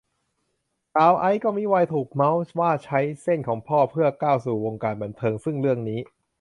[0.93, 5.99] สาวไอซ์ก็มิวายถูกเมาท์ว่าใช้เส้นของพ่อเพื่อก้าวเข้าสู่วงการบันเทิง ซึ่งเรื่องนี้